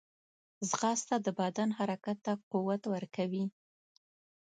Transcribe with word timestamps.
ځغاسته 0.69 1.15
د 1.25 1.27
بدن 1.39 1.69
حرکت 1.79 2.17
ته 2.25 2.33
قوت 2.51 2.81
ورکوي 2.93 3.45